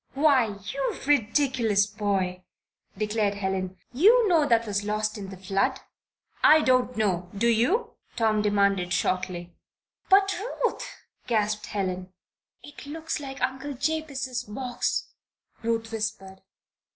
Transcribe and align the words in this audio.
"Why, 0.15 0.57
you 0.73 0.97
ridiculous 1.05 1.85
boy!" 1.85 2.43
declared 2.97 3.35
Helen. 3.35 3.77
"You 3.93 4.27
know 4.27 4.47
that 4.47 4.65
was 4.65 4.83
lost 4.83 5.15
in 5.15 5.29
the 5.29 5.37
flood." 5.37 5.79
"I 6.43 6.61
don't 6.61 6.97
know. 6.97 7.29
Do 7.37 7.47
you?" 7.47 7.91
Tom 8.15 8.41
demanded, 8.41 8.93
shortly. 8.93 9.53
"But, 10.09 10.33
Ruth!" 10.65 10.83
gasped 11.27 11.67
Helen. 11.67 12.11
"It 12.63 12.87
looks 12.87 13.19
like 13.19 13.43
Uncle 13.43 13.73
Jabez's 13.73 14.45
box," 14.45 15.09
Ruth 15.61 15.91
whispered. 15.91 16.41